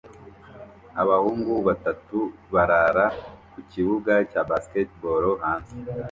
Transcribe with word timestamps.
Abahungu 1.01 1.53
batatu 1.67 2.19
barara 2.53 3.05
ku 3.51 3.59
kibuga 3.71 4.13
cya 4.29 4.41
basketball 4.49 5.23
hanze 5.43 5.73